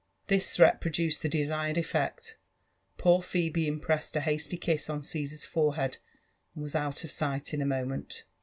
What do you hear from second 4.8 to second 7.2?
on Caesar's forehead, and was out of